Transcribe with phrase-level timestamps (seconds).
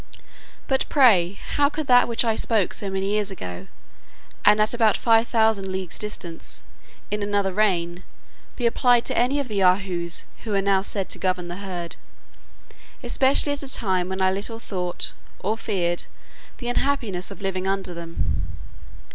[0.67, 3.67] But, pray how could that which I spoke so many years ago,
[4.43, 6.63] and at about five thousand leagues distance,
[7.11, 8.01] in another reign,
[8.55, 11.97] be applied to any of the Yahoos, who now are said to govern the herd;
[13.03, 16.07] especially at a time when I little thought, or feared,
[16.57, 18.47] the unhappiness of living under them?